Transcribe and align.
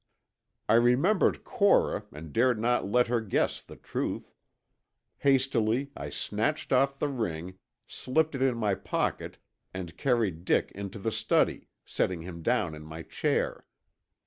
I 0.67 0.73
remembered 0.81 1.43
Cora 1.43 2.05
and 2.11 2.33
dared 2.33 2.59
not 2.59 2.89
let 2.89 3.05
her 3.05 3.21
guess 3.21 3.61
the 3.61 3.75
truth. 3.75 4.33
Hastily 5.19 5.91
I 5.95 6.09
snatched 6.09 6.73
off 6.73 6.97
the 6.97 7.07
ring, 7.07 7.59
slipped 7.85 8.33
it 8.33 8.41
in 8.41 8.57
my 8.57 8.73
pocket 8.73 9.37
and 9.75 9.95
carried 9.97 10.43
Dick 10.43 10.71
into 10.73 10.97
the 10.97 11.11
study, 11.11 11.67
setting 11.85 12.23
him 12.23 12.41
down 12.41 12.73
in 12.73 12.81
my 12.81 13.03
chair. 13.03 13.67